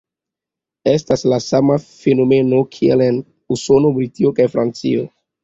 Estas 0.93 1.23
la 1.31 1.37
sama 1.47 1.77
fenomeno 1.83 2.63
kiel 2.77 3.05
en 3.09 3.21
Usono, 3.59 3.93
Britio 4.01 4.35
kaj 4.41 4.51
Francio. 4.57 5.07